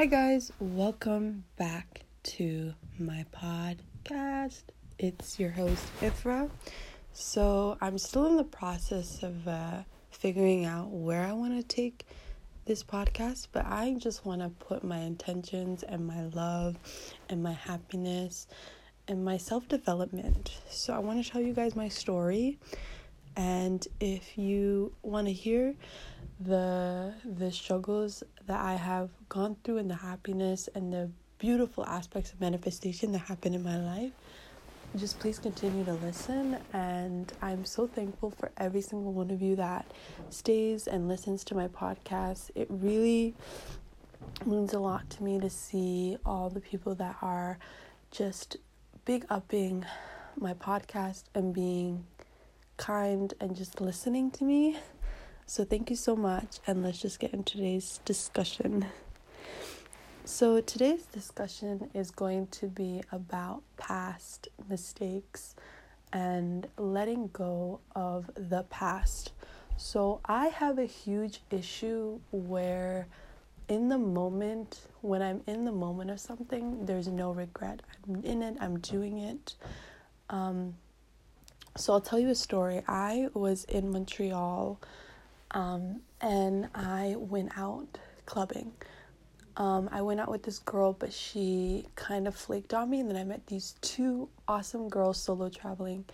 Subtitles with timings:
[0.00, 4.62] Hi, guys, welcome back to my podcast.
[4.98, 6.48] It's your host, Ifra.
[7.12, 12.06] So, I'm still in the process of uh, figuring out where I want to take
[12.64, 16.78] this podcast, but I just want to put my intentions and my love
[17.28, 18.46] and my happiness
[19.06, 20.62] and my self development.
[20.70, 22.58] So, I want to tell you guys my story.
[23.36, 25.74] And if you want to hear
[26.40, 31.08] the the struggles that I have gone through and the happiness and the
[31.38, 34.10] beautiful aspects of manifestation that happen in my life,
[34.96, 36.56] just please continue to listen.
[36.72, 39.86] And I'm so thankful for every single one of you that
[40.30, 42.50] stays and listens to my podcast.
[42.56, 43.36] It really
[44.44, 47.56] means a lot to me to see all the people that are
[48.10, 48.56] just
[49.04, 49.86] big upping
[50.36, 52.04] my podcast and being
[52.78, 54.76] kind and just listening to me.
[55.52, 58.86] So, thank you so much, and let's just get into today's discussion.
[60.24, 65.56] So, today's discussion is going to be about past mistakes
[66.12, 69.32] and letting go of the past.
[69.76, 73.08] So, I have a huge issue where,
[73.66, 77.82] in the moment, when I'm in the moment of something, there's no regret.
[78.06, 79.56] I'm in it, I'm doing it.
[80.28, 80.76] Um,
[81.76, 82.84] so, I'll tell you a story.
[82.86, 84.78] I was in Montreal
[85.52, 88.72] um, and I went out clubbing.
[89.56, 93.10] Um, I went out with this girl, but she kind of flaked on me, and
[93.10, 96.04] then I met these two awesome girls solo traveling,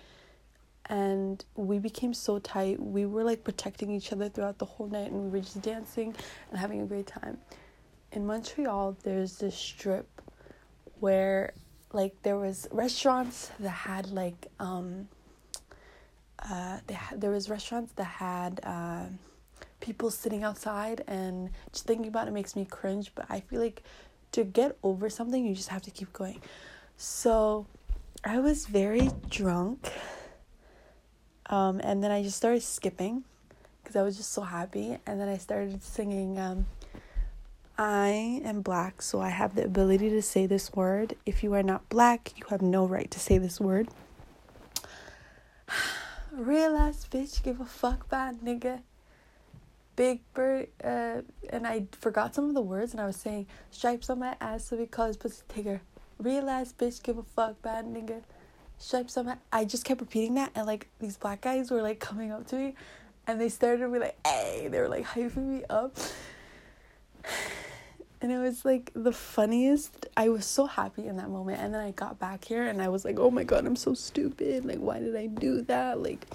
[0.87, 2.81] and we became so tight.
[2.81, 6.15] We were like protecting each other throughout the whole night, and we were just dancing
[6.51, 7.39] and having a great time.
[8.13, 10.09] In Montreal, there's this strip
[11.01, 11.53] where,
[11.93, 15.09] like, there was restaurants that had like um,
[16.39, 19.05] uh, they there was restaurants that had uh,
[19.81, 23.13] people sitting outside, and just thinking about it makes me cringe.
[23.15, 23.83] But I feel like
[24.33, 26.41] to get over something, you just have to keep going.
[26.97, 27.67] So
[28.25, 29.91] I was very drunk,
[31.47, 33.25] um, and then I just started skipping
[33.83, 36.39] because I was just so happy, and then I started singing.
[36.39, 36.67] Um,
[37.79, 41.15] I am black, so I have the ability to say this word.
[41.27, 43.89] If you are not black, you have no right to say this word.
[46.37, 48.81] Real ass bitch, give a fuck about nigga.
[49.97, 54.11] Big bird, uh, and I forgot some of the words, and I was saying stripes
[54.11, 55.81] on my ass, so we call his pussy tigger.
[56.19, 58.21] Real ass bitch, give a fuck, bad nigga.
[58.77, 59.37] Stripes on my.
[59.51, 62.57] I just kept repeating that, and like these black guys were like coming up to
[62.57, 62.75] me,
[63.27, 65.97] and they started to be like, "Hey!" They were like hyping me up,
[68.27, 70.07] and it was like the funniest.
[70.17, 72.89] I was so happy in that moment, and then I got back here, and I
[72.89, 74.65] was like, "Oh my god, I'm so stupid!
[74.65, 76.03] Like, why did I do that?
[76.03, 76.27] Like,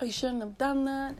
[0.00, 1.14] I shouldn't have done that."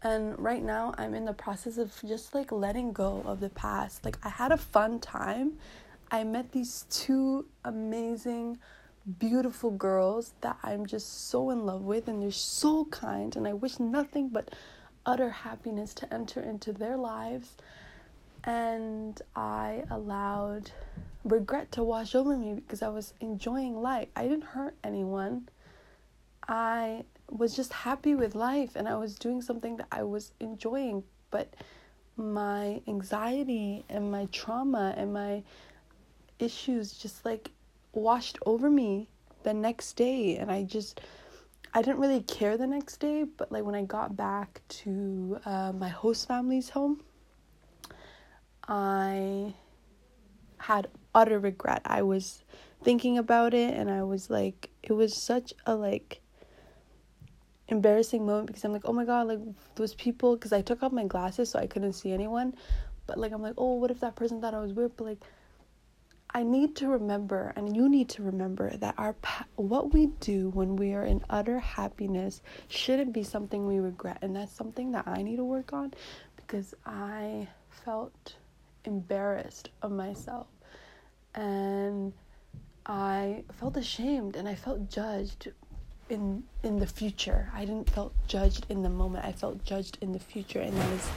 [0.00, 4.04] And right now, I'm in the process of just like letting go of the past.
[4.04, 5.58] Like, I had a fun time.
[6.08, 8.58] I met these two amazing,
[9.18, 13.34] beautiful girls that I'm just so in love with, and they're so kind.
[13.34, 14.54] And I wish nothing but
[15.04, 17.56] utter happiness to enter into their lives.
[18.46, 20.70] And I allowed
[21.24, 24.08] regret to wash over me because I was enjoying life.
[24.14, 25.48] I didn't hurt anyone.
[26.48, 31.02] I was just happy with life and I was doing something that I was enjoying,
[31.30, 31.52] but
[32.16, 35.42] my anxiety and my trauma and my
[36.38, 37.50] issues just like
[37.92, 39.08] washed over me
[39.42, 41.00] the next day and I just
[41.74, 45.72] I didn't really care the next day, but like when I got back to uh,
[45.72, 47.02] my host family's home,
[48.68, 49.54] I
[50.58, 51.82] had utter regret.
[51.84, 52.44] I was
[52.82, 56.20] thinking about it and I was like it was such a like
[57.68, 59.40] embarrassing moment because I'm like, oh my god, like
[59.74, 62.54] those people, because I took off my glasses so I couldn't see anyone.
[63.06, 64.96] But like, I'm like, oh, what if that person thought I was weird?
[64.96, 65.18] But like,
[66.34, 69.14] I need to remember, and you need to remember that our
[69.54, 74.36] what we do when we are in utter happiness shouldn't be something we regret, and
[74.36, 75.94] that's something that I need to work on
[76.36, 77.48] because I
[77.84, 78.34] felt
[78.86, 80.46] embarrassed of myself,
[81.34, 82.12] and
[82.86, 85.48] I felt ashamed, and I felt judged
[86.08, 87.50] in in the future.
[87.54, 89.24] I didn't felt judged in the moment.
[89.24, 91.08] I felt judged in the future and that is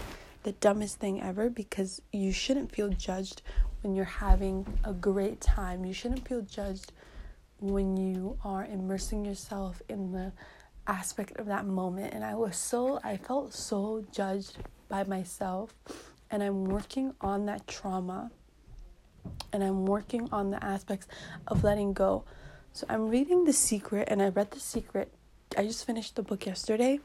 [0.43, 3.41] the dumbest thing ever because you shouldn't feel judged
[3.81, 5.85] when you're having a great time.
[5.85, 6.91] You shouldn't feel judged
[7.59, 10.31] when you are immersing yourself in the
[10.87, 14.57] aspect of that moment and I was so I felt so judged
[14.87, 15.75] by myself
[16.31, 18.31] and I'm working on that trauma
[19.51, 21.07] and I'm working on the aspects
[21.47, 22.23] of letting go
[22.71, 25.11] so I'm reading The Secret, and I read The Secret.
[25.57, 26.99] I just finished the book yesterday.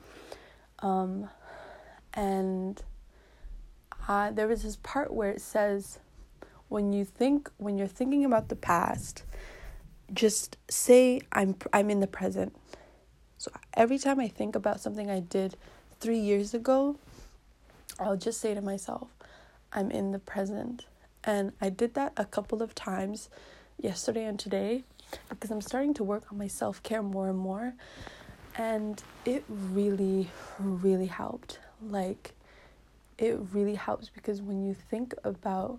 [0.81, 1.29] Um,
[2.13, 2.83] and
[4.07, 6.01] uh, there was this part where it says,
[6.69, 9.25] when you think when you're thinking about the past,
[10.13, 12.55] just say I'm I'm in the present.
[13.39, 15.57] So every time I think about something I did
[16.01, 16.99] 3 years ago,
[17.99, 19.09] I'll just say to myself,
[19.73, 20.87] I'm in the present.
[21.23, 23.29] And I did that a couple of times
[23.81, 24.85] yesterday and today
[25.29, 27.75] because I'm starting to work on my self care more and more.
[28.57, 31.59] And it really, really helped.
[31.83, 32.33] Like,
[33.19, 35.79] it really helps because when you think about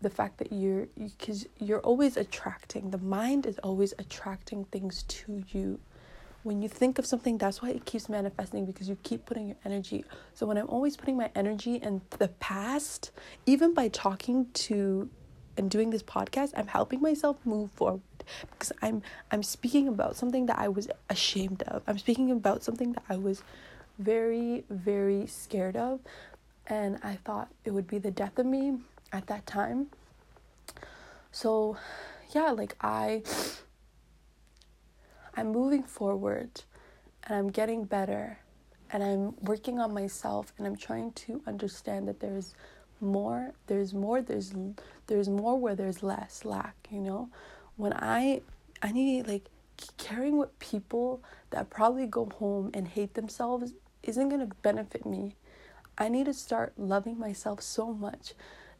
[0.00, 5.42] the fact that you're, because you're always attracting, the mind is always attracting things to
[5.52, 5.78] you
[6.46, 9.56] when you think of something, that's why it keeps manifesting because you keep putting your
[9.64, 10.04] energy.
[10.32, 13.10] So when I'm always putting my energy in the past,
[13.46, 15.10] even by talking to
[15.56, 18.00] and doing this podcast, I'm helping myself move forward
[18.52, 19.02] because I'm
[19.32, 21.82] I'm speaking about something that I was ashamed of.
[21.88, 23.42] I'm speaking about something that I was
[23.98, 25.98] very very scared of
[26.68, 28.78] and I thought it would be the death of me
[29.12, 29.88] at that time.
[31.32, 31.76] So,
[32.32, 33.24] yeah, like I
[35.36, 36.62] I'm moving forward
[37.24, 38.38] and I'm getting better
[38.90, 42.54] and I'm working on myself and I'm trying to understand that there's
[43.00, 44.54] more there's more there's
[45.06, 47.28] there's more where there's less lack you know?
[47.76, 48.40] When i
[48.82, 49.44] i need like
[49.98, 55.34] caring with people that probably go home and hate themselves isn't going to benefit me
[55.98, 58.34] i need to start loving myself so much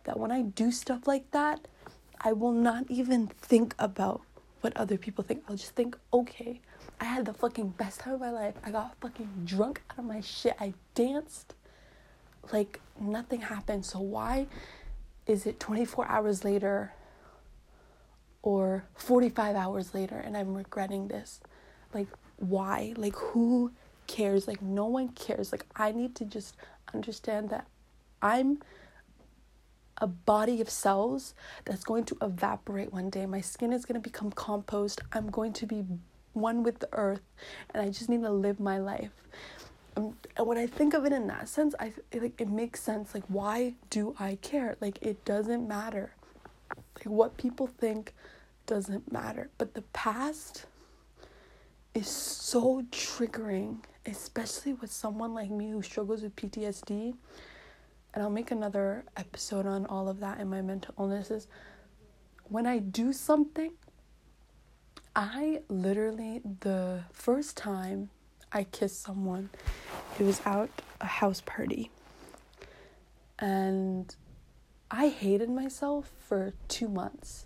[0.05, 1.69] that when i do stuff like that
[2.21, 4.23] i will not even think about
[4.67, 5.45] what other people think.
[5.49, 6.61] I'll just think, okay,
[7.01, 8.55] I had the fucking best time of my life.
[8.65, 10.57] I got fucking drunk out of my shit.
[10.59, 11.55] I danced
[12.53, 13.87] like nothing happened.
[13.87, 14.49] So why
[15.25, 16.93] is it 24 hours later
[18.43, 21.39] or 45 hours later and I'm regretting this?
[21.95, 22.09] Like
[22.39, 22.93] why?
[22.97, 23.71] Like who
[24.09, 24.49] cares?
[24.49, 25.53] Like no one cares.
[25.53, 26.57] Like I need to just
[26.93, 27.69] understand that
[28.21, 28.59] I'm
[29.99, 31.35] a body of cells
[31.65, 33.27] that's going to evaporate one day.
[33.27, 35.01] My skin is going to become compost.
[35.13, 35.85] I'm going to be
[36.33, 37.23] one with the earth,
[37.73, 39.13] and I just need to live my life.
[39.97, 42.83] Um, and when I think of it in that sense, I it, like it makes
[42.83, 43.15] sense.
[43.15, 44.77] Like, why do I care?
[44.81, 46.13] Like, it doesn't matter.
[46.97, 48.13] Like, what people think
[48.67, 49.49] doesn't matter.
[49.57, 50.67] But the past
[51.95, 57.15] is so triggering, especially with someone like me who struggles with PTSD
[58.17, 61.49] and I'll make another episode on all of that in my mental illnesses.
[62.45, 63.73] When I do something,
[65.15, 68.09] I literally, the first time
[68.51, 69.51] I kissed someone,
[70.19, 71.91] it was out a house party.
[73.39, 74.17] And
[74.91, 77.45] I hated myself for two months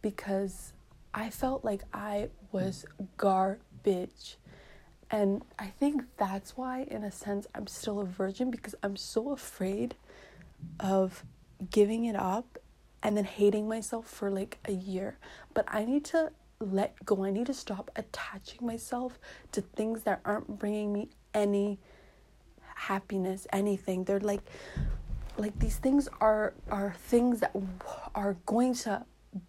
[0.00, 0.72] because
[1.12, 2.86] I felt like I was
[3.18, 4.38] garbage.
[5.10, 9.32] And I think that's why, in a sense, I'm still a virgin because I'm so
[9.32, 9.94] afraid
[10.78, 11.24] of
[11.70, 12.58] giving it up
[13.02, 15.18] and then hating myself for like a year.
[15.52, 16.30] But I need to
[16.60, 17.24] let go.
[17.24, 19.18] I need to stop attaching myself
[19.52, 21.78] to things that aren't bringing me any
[22.74, 24.04] happiness, anything.
[24.04, 24.42] They're like
[25.36, 27.56] like these things are are things that
[28.14, 29.04] are going to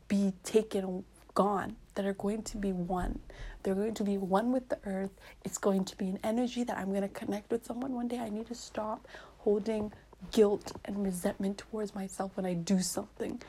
[0.07, 1.03] be taken
[1.33, 3.19] gone that are going to be one.
[3.63, 5.11] They're going to be one with the earth.
[5.43, 8.19] It's going to be an energy that I'm going to connect with someone one day.
[8.19, 9.07] I need to stop
[9.39, 9.91] holding
[10.31, 13.41] guilt and resentment towards myself when I do something.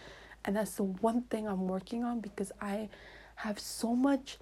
[0.45, 2.89] And that's the one thing I'm working on because I
[3.37, 4.39] have so much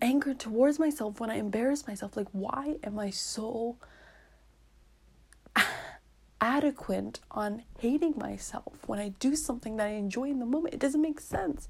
[0.00, 2.16] anger towards myself when I embarrass myself.
[2.16, 3.76] Like, why am I so
[6.40, 10.74] adequate on hating myself when I do something that I enjoy in the moment?
[10.74, 11.68] It doesn't make sense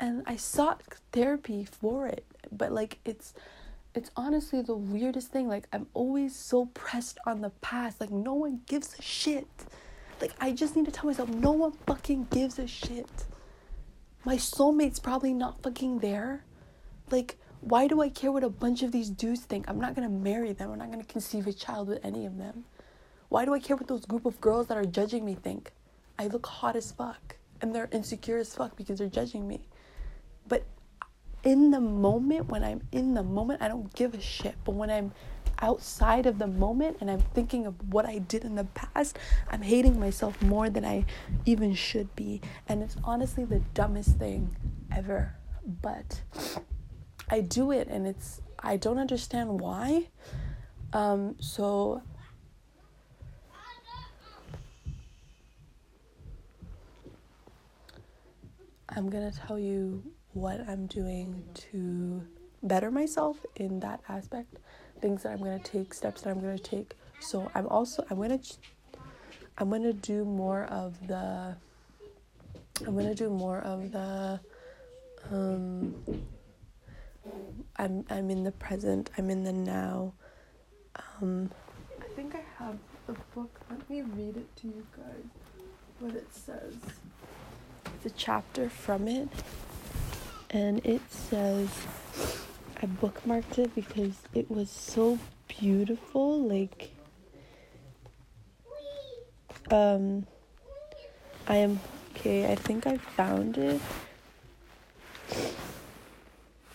[0.00, 0.82] and I sought
[1.12, 3.34] therapy for it, but like it's
[3.94, 5.48] it's honestly the weirdest thing.
[5.48, 8.00] Like I'm always so pressed on the past.
[8.00, 9.48] Like no one gives a shit.
[10.20, 13.08] Like I just need to tell myself no one fucking gives a shit.
[14.24, 16.44] My soulmate's probably not fucking there.
[17.10, 19.68] Like why do I care what a bunch of these dudes think?
[19.68, 20.70] I'm not gonna marry them.
[20.72, 22.64] I'm not gonna conceive a child with any of them.
[23.28, 25.72] Why do I care what those group of girls that are judging me think?
[26.18, 27.36] I look hot as fuck.
[27.60, 29.60] And they're insecure as fuck because they're judging me.
[31.44, 34.54] In the moment, when I'm in the moment, I don't give a shit.
[34.64, 35.12] But when I'm
[35.60, 39.18] outside of the moment and I'm thinking of what I did in the past,
[39.50, 41.04] I'm hating myself more than I
[41.44, 42.40] even should be.
[42.68, 44.56] And it's honestly the dumbest thing
[44.90, 45.36] ever.
[45.82, 46.22] But
[47.28, 50.08] I do it and it's I don't understand why.
[50.92, 52.02] Um so
[58.88, 60.02] I'm to tell you
[60.34, 62.22] what I'm doing to
[62.62, 64.58] better myself in that aspect,
[65.00, 66.94] things that I'm going to take, steps that I'm going to take.
[67.20, 68.56] So I'm also I'm going to
[69.56, 71.54] I'm gonna do more of the.
[72.84, 74.40] I'm gonna do more of the.
[75.30, 75.94] Um,
[77.76, 79.10] I'm I'm in the present.
[79.16, 80.12] I'm in the now.
[81.20, 81.50] Um,
[82.00, 83.60] I think I have the book.
[83.70, 85.24] Let me read it to you guys.
[86.00, 86.74] What it says.
[87.94, 89.28] It's a chapter from it,
[90.54, 91.68] and it says.
[92.84, 95.18] I bookmarked it because it was so
[95.48, 96.42] beautiful.
[96.42, 96.90] Like,
[99.70, 100.26] um,
[101.48, 101.80] I am
[102.10, 102.52] okay.
[102.52, 103.80] I think I found it.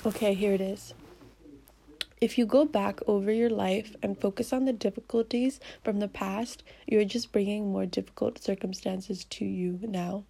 [0.03, 0.95] Okay, here it is.
[2.21, 6.63] If you go back over your life and focus on the difficulties from the past,
[6.85, 10.25] you're just bringing more difficult circumstances to you now.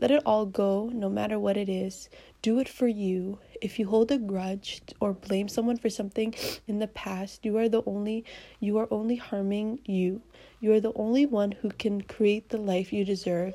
[0.00, 2.08] Let it all go, no matter what it is.
[2.42, 3.38] Do it for you.
[3.60, 6.34] If you hold a grudge or blame someone for something
[6.66, 8.24] in the past, you are the only
[8.58, 10.22] you are only harming you.
[10.60, 13.54] You are the only one who can create the life you deserve.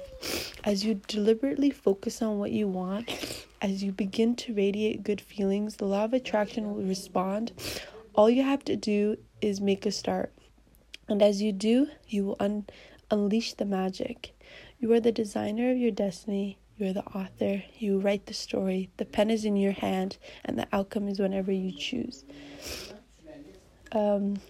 [0.64, 3.10] As you deliberately focus on what you want,
[3.62, 7.52] as you begin to radiate good feelings, the law of attraction will respond.
[8.16, 10.32] All you have to do is make a start.
[11.08, 12.66] And as you do, you will un-
[13.12, 14.34] unleash the magic.
[14.80, 16.58] You are the designer of your destiny.
[16.78, 17.64] You are the author.
[17.80, 18.90] You write the story.
[18.98, 22.26] The pen is in your hand, and the outcome is whenever you choose.
[23.94, 24.42] Um,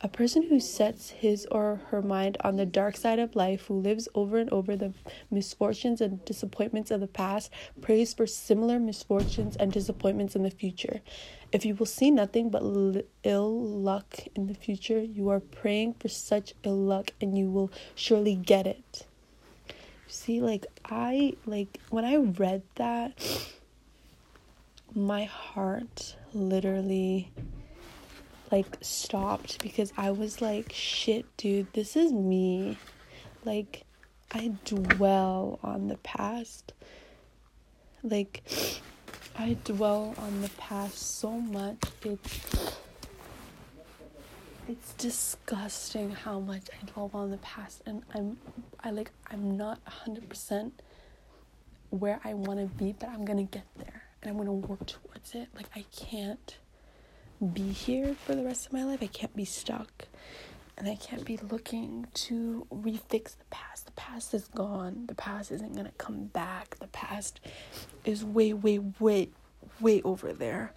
[0.00, 3.80] a person who sets his or her mind on the dark side of life, who
[3.80, 4.92] lives over and over the
[5.32, 7.50] misfortunes and disappointments of the past,
[7.80, 11.00] prays for similar misfortunes and disappointments in the future.
[11.50, 12.62] If you will see nothing but
[13.24, 17.72] ill luck in the future, you are praying for such ill luck and you will
[17.96, 19.06] surely get it.
[20.08, 23.12] See, like, I, like, when I read that,
[24.94, 27.30] my heart literally
[28.50, 32.78] like stopped because I was like, shit, dude, this is me.
[33.44, 33.84] Like,
[34.32, 36.72] I dwell on the past.
[38.02, 38.42] Like,
[39.38, 41.78] I dwell on the past so much.
[42.02, 42.78] It's
[44.68, 48.36] it's disgusting how much I dwell on the past and I'm
[48.84, 50.72] I like I'm not 100%
[51.90, 54.68] where I want to be, but I'm going to get there and I'm going to
[54.68, 55.48] work towards it.
[55.56, 56.58] Like I can't
[57.52, 58.98] be here for the rest of my life.
[59.02, 60.06] I can't be stuck.
[60.76, 63.86] And I can't be looking to refix the past.
[63.86, 65.06] The past is gone.
[65.06, 66.78] The past isn't going to come back.
[66.78, 67.40] The past
[68.04, 69.30] is way, way, way,
[69.80, 70.72] way over there.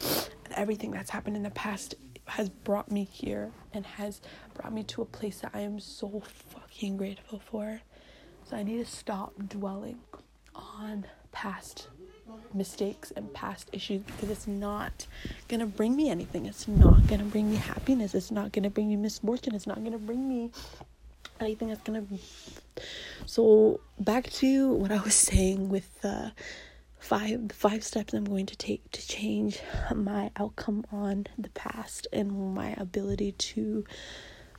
[0.46, 1.94] And everything that's happened in the past
[2.32, 4.22] has brought me here and has
[4.54, 6.24] brought me to a place that I am so
[6.54, 7.82] fucking grateful for.
[8.46, 10.00] So I need to stop dwelling
[10.56, 11.88] on past
[12.54, 15.08] mistakes and past issues because it's not
[15.50, 16.46] gonna bring me anything.
[16.46, 18.16] It's not gonna bring me happiness.
[18.16, 19.54] It's not gonna bring me misfortune.
[19.54, 20.52] It's not gonna bring me
[21.42, 22.06] anything that's gonna.
[23.26, 26.32] So back to what I was saying with the
[27.02, 29.60] five the five steps I'm going to take to change
[29.94, 33.84] my outcome on the past and my ability to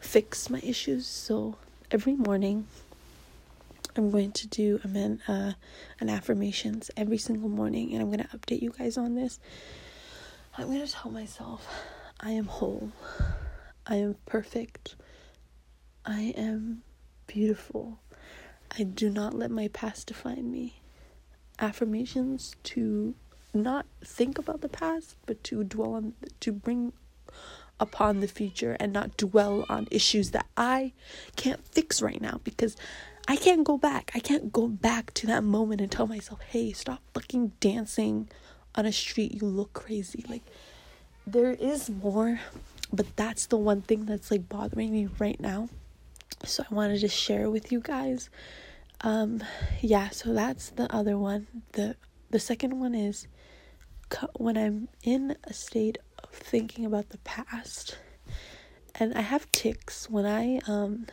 [0.00, 1.06] fix my issues.
[1.06, 1.56] So
[1.90, 2.66] every morning
[3.96, 5.52] I'm going to do I'm in, uh,
[6.00, 9.38] an affirmations every single morning, and I'm going to update you guys on this.
[10.58, 11.66] I'm going to tell myself,
[12.20, 12.90] I am whole,
[13.86, 14.96] I am perfect,
[16.04, 16.82] I am
[17.26, 18.00] beautiful.
[18.76, 20.81] I do not let my past define me.
[21.62, 23.14] Affirmations to
[23.54, 26.92] not think about the past, but to dwell on, to bring
[27.78, 30.92] upon the future and not dwell on issues that I
[31.36, 32.76] can't fix right now because
[33.28, 34.10] I can't go back.
[34.14, 38.28] I can't go back to that moment and tell myself, hey, stop fucking dancing
[38.74, 39.40] on a street.
[39.40, 40.24] You look crazy.
[40.28, 40.42] Like,
[41.26, 42.40] there is more,
[42.92, 45.68] but that's the one thing that's like bothering me right now.
[46.44, 48.28] So I wanted to share with you guys.
[49.02, 49.42] Um,
[49.80, 51.46] yeah, so that's the other one.
[51.72, 51.96] The
[52.30, 53.26] the second one is
[54.36, 57.98] when I'm in a state of thinking about the past,
[58.94, 61.06] and I have ticks when I um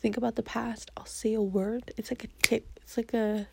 [0.00, 1.92] think about the past, I'll say a word.
[1.96, 2.66] It's like a tick.
[2.82, 3.48] It's like a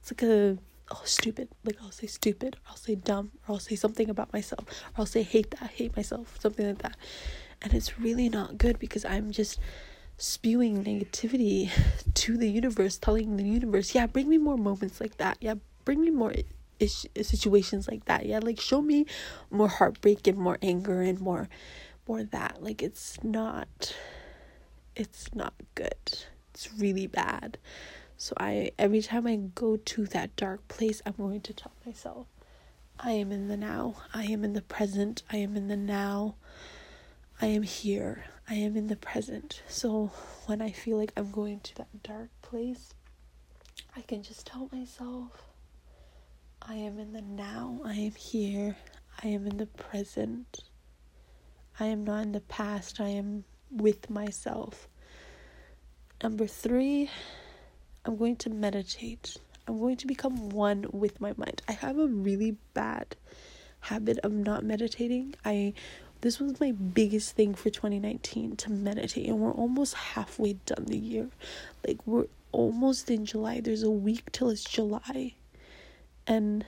[0.00, 0.58] it's like a
[0.92, 1.48] oh stupid.
[1.64, 5.06] Like I'll say stupid, I'll say dumb, or I'll say something about myself, or I'll
[5.06, 6.96] say hate that, hate myself, something like that.
[7.62, 9.58] And it's really not good because I'm just
[10.20, 11.70] spewing negativity
[12.14, 15.38] to the universe, telling the universe, yeah, bring me more moments like that.
[15.40, 16.34] Yeah, bring me more
[16.78, 18.26] ish- situations like that.
[18.26, 19.06] Yeah, like show me
[19.50, 21.48] more heartbreak and more anger and more
[22.06, 22.62] more that.
[22.62, 23.94] Like it's not
[24.94, 26.24] it's not good.
[26.52, 27.56] It's really bad.
[28.18, 32.26] So I every time I go to that dark place, I'm going to tell myself,
[32.98, 33.96] I am in the now.
[34.12, 35.22] I am in the present.
[35.32, 36.34] I am in the now.
[37.40, 38.24] I am here.
[38.50, 39.62] I am in the present.
[39.68, 40.10] So
[40.46, 42.94] when I feel like I'm going to that dark place,
[43.96, 45.46] I can just tell myself,
[46.60, 48.76] I am in the now, I am here,
[49.22, 50.64] I am in the present.
[51.78, 54.88] I am not in the past, I am with myself.
[56.20, 57.08] Number three,
[58.04, 59.36] I'm going to meditate.
[59.68, 61.62] I'm going to become one with my mind.
[61.68, 63.14] I have a really bad
[63.78, 65.36] habit of not meditating.
[65.44, 65.74] I
[66.20, 70.98] this was my biggest thing for 2019 to meditate and we're almost halfway done the
[70.98, 71.28] year.
[71.86, 73.60] Like we're almost in July.
[73.60, 75.34] There's a week till it's July.
[76.26, 76.64] And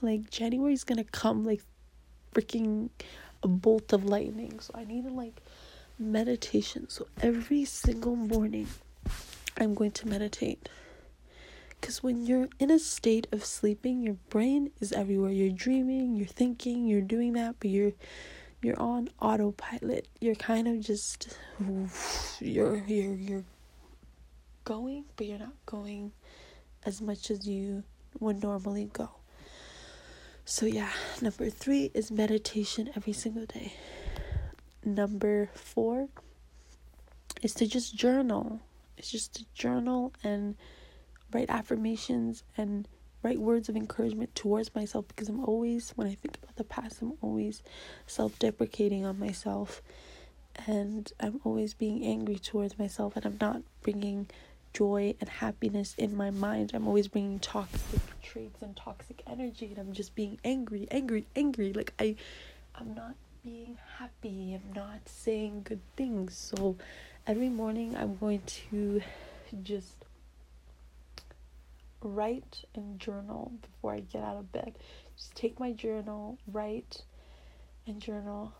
[0.00, 1.62] like January's to come like
[2.34, 2.90] freaking
[3.42, 4.60] a bolt of lightning.
[4.60, 5.40] So I need to like
[5.98, 6.88] meditation.
[6.88, 8.68] So every single morning
[9.56, 10.68] I'm going to meditate.
[11.80, 15.32] Because when you're in a state of sleeping, your brain is everywhere.
[15.32, 17.92] You're dreaming, you're thinking, you're doing that, but you're
[18.62, 20.06] you're on autopilot.
[20.20, 21.36] You're kind of just
[22.40, 23.44] you're you're you're
[24.64, 26.12] going, but you're not going
[26.86, 27.82] as much as you
[28.20, 29.10] would normally go.
[30.44, 30.90] So yeah,
[31.20, 33.74] number 3 is meditation every single day.
[34.84, 36.08] Number 4
[37.42, 38.60] is to just journal.
[38.96, 40.56] It's just to journal and
[41.32, 42.88] write affirmations and
[43.22, 47.02] write words of encouragement towards myself because I'm always, when I think about the past,
[47.02, 47.62] I'm always
[48.06, 49.82] self deprecating on myself
[50.66, 54.28] and I'm always being angry towards myself and I'm not bringing
[54.74, 56.72] joy and happiness in my mind.
[56.74, 61.72] I'm always bringing toxic traits and toxic energy and I'm just being angry, angry, angry.
[61.72, 62.16] Like I
[62.74, 63.14] I'm not
[63.44, 64.54] being happy.
[64.54, 66.36] I'm not saying good things.
[66.36, 66.76] So
[67.26, 69.02] every morning I'm going to
[69.62, 69.94] just
[72.02, 74.74] write and journal before I get out of bed.
[75.16, 77.02] Just take my journal, write
[77.86, 78.52] and journal,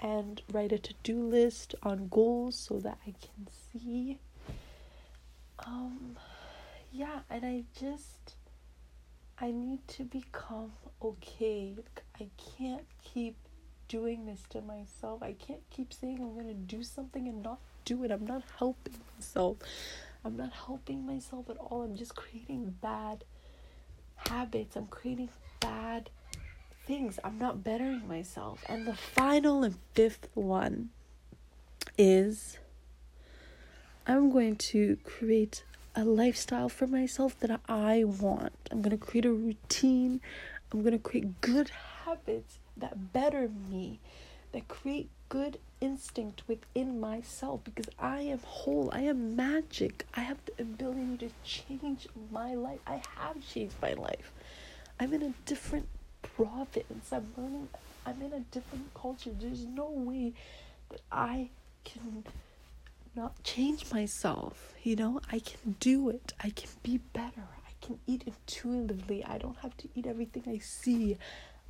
[0.00, 4.18] and write a to do list on goals so that I can see.
[5.64, 6.16] Um,
[6.92, 8.36] yeah, and I just,
[9.38, 11.74] I need to become okay.
[12.20, 13.36] I can't keep
[13.88, 15.22] doing this to myself.
[15.22, 18.10] I can't keep saying I'm gonna do something and not do it.
[18.10, 19.58] I'm not helping myself.
[20.26, 21.82] I'm not helping myself at all.
[21.82, 23.22] I'm just creating bad
[24.16, 24.74] habits.
[24.74, 25.28] I'm creating
[25.60, 26.10] bad
[26.84, 27.20] things.
[27.22, 28.64] I'm not bettering myself.
[28.68, 30.90] And the final and fifth one
[31.96, 32.58] is
[34.04, 35.62] I'm going to create
[35.94, 38.52] a lifestyle for myself that I want.
[38.72, 40.20] I'm going to create a routine.
[40.72, 41.70] I'm going to create good
[42.04, 44.00] habits that better me,
[44.50, 48.90] that create good instinct within myself because I am whole.
[48.92, 50.06] I am magic.
[50.14, 52.80] I have the ability to change my life.
[52.86, 54.32] I have changed my life.
[54.98, 55.88] I'm in a different
[56.22, 57.12] province.
[57.12, 57.68] I'm learning.
[58.04, 59.30] I'm in a different culture.
[59.38, 60.32] There's no way
[60.90, 61.50] that I
[61.84, 62.24] can
[63.14, 64.74] not change myself.
[64.82, 66.32] You know, I can do it.
[66.42, 67.46] I can be better.
[67.66, 69.24] I can eat intuitively.
[69.24, 71.16] I don't have to eat everything I see.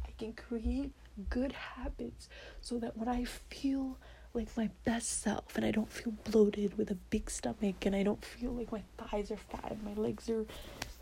[0.04, 0.92] I can create
[1.30, 2.28] good habits
[2.60, 3.98] so that when I feel
[4.34, 8.02] like my best self and I don't feel bloated with a big stomach and I
[8.02, 10.44] don't feel like my thighs are fat and my legs are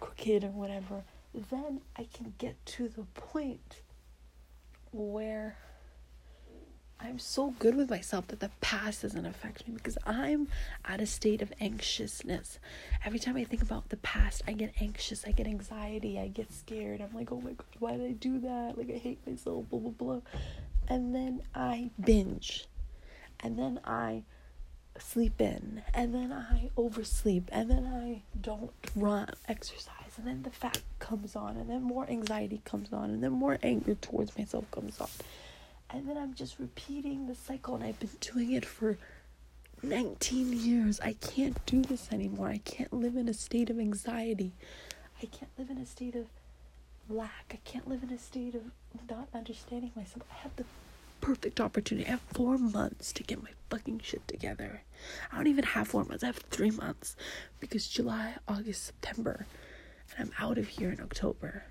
[0.00, 1.02] crooked or whatever,
[1.50, 3.80] then I can get to the point
[4.92, 5.56] where
[7.04, 10.48] I'm so good with myself that the past doesn't affect me because I'm
[10.86, 12.58] at a state of anxiousness.
[13.04, 16.50] Every time I think about the past, I get anxious, I get anxiety, I get
[16.50, 17.02] scared.
[17.02, 18.78] I'm like, oh my god, why did I do that?
[18.78, 20.20] Like, I hate myself, blah, blah, blah.
[20.88, 22.66] And then I binge.
[23.40, 24.22] And then I
[24.98, 25.82] sleep in.
[25.92, 27.50] And then I oversleep.
[27.52, 30.16] And then I don't run, exercise.
[30.16, 31.58] And then the fat comes on.
[31.58, 33.10] And then more anxiety comes on.
[33.10, 35.08] And then more anger towards myself comes on
[35.94, 38.98] and then I'm just repeating the cycle, and I've been doing it for
[39.82, 40.98] 19 years.
[41.00, 42.48] I can't do this anymore.
[42.48, 44.52] I can't live in a state of anxiety.
[45.22, 46.26] I can't live in a state of
[47.08, 47.46] lack.
[47.52, 48.62] I can't live in a state of
[49.08, 50.24] not understanding myself.
[50.32, 50.64] I have the
[51.20, 52.08] perfect opportunity.
[52.08, 54.82] I have four months to get my fucking shit together.
[55.32, 57.14] I don't even have four months, I have three months
[57.60, 59.46] because July, August, September,
[60.18, 61.62] and I'm out of here in October.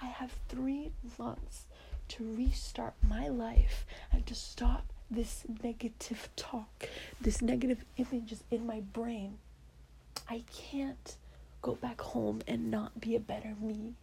[0.00, 1.64] I have three months
[2.08, 6.88] to restart my life and to stop this negative talk,
[7.20, 9.38] this negative images in my brain.
[10.28, 11.16] I can't
[11.62, 13.94] go back home and not be a better me.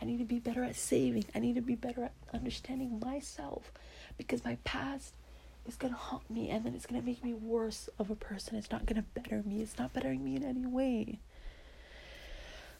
[0.00, 1.24] I need to be better at saving.
[1.34, 3.72] I need to be better at understanding myself
[4.18, 5.14] because my past
[5.66, 8.14] is going to haunt me and then it's going to make me worse of a
[8.14, 8.56] person.
[8.56, 9.62] It's not going to better me.
[9.62, 11.18] It's not bettering me in any way.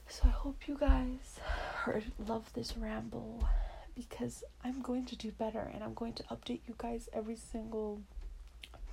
[0.08, 1.40] So I hope you guys
[1.74, 3.48] heard love this ramble
[3.96, 8.02] because I'm going to do better and I'm going to update you guys every single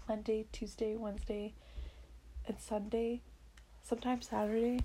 [0.08, 1.54] Monday, Tuesday, Wednesday,
[2.48, 3.22] and Sunday,
[3.82, 4.80] sometimes Saturday.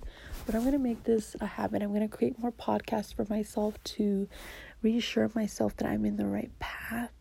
[0.45, 1.81] But I'm gonna make this a habit.
[1.81, 4.27] I'm gonna create more podcasts for myself to
[4.81, 7.11] reassure myself that I'm in the right path.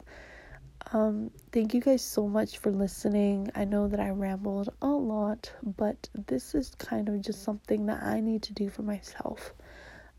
[0.92, 3.50] Um, thank you guys so much for listening.
[3.54, 8.02] I know that I rambled a lot, but this is kind of just something that
[8.02, 9.52] I need to do for myself.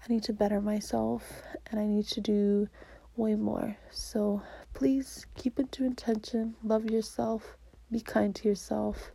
[0.04, 2.68] I need to better myself and I need to do
[3.16, 3.78] way more.
[3.92, 4.42] So
[4.74, 7.58] please keep it to intention, love yourself,
[7.92, 9.12] be kind to yourself.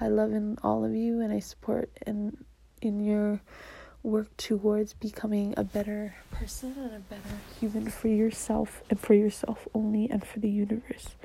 [0.00, 2.44] I love in all of you and I support in
[2.80, 3.40] in your
[4.02, 9.66] work towards becoming a better person and a better human for yourself and for yourself
[9.72, 11.16] only and for the universe.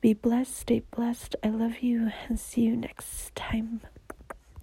[0.00, 1.36] Be blessed, stay blessed.
[1.42, 3.82] I love you and see you next time.